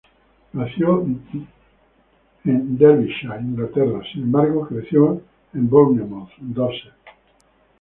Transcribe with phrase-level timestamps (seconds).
[0.53, 1.05] Nació
[2.43, 5.21] Derbyshire, Inglaterra, sin embargo, creció
[5.53, 6.93] en Bournemouth, Dorset.